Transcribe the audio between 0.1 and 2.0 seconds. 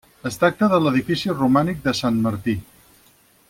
Es tracta de l'edifici romànic de